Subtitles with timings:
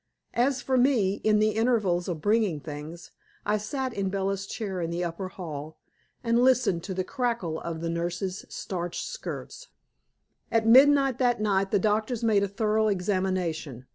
[0.33, 3.11] As for me, in the intervals of bringing things,
[3.45, 5.77] I sat in Bella's chair in the upper hall,
[6.23, 9.67] and listened to the crackle of the nurse's starched skirts.
[10.51, 13.85] At midnight that night the doctors made a thorough examination.